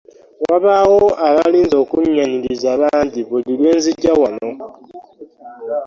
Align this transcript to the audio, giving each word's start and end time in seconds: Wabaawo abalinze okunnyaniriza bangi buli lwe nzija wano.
Wabaawo 0.43 1.05
abalinze 1.27 1.75
okunnyaniriza 1.83 2.69
bangi 2.81 3.21
buli 3.29 3.51
lwe 3.59 3.71
nzija 3.77 4.11
wano. 4.21 4.49